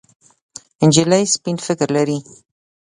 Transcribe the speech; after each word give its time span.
نجلۍ 0.87 1.23
سپين 1.33 1.57
فکر 1.67 1.87
لري. 1.95 2.17